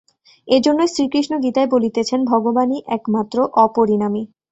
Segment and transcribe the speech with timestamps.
[0.47, 4.23] এইজন্যই শ্রীকৃষ্ণ গীতায় বলিতেছেন, ভগবানই একমাত্র অপরিণামী।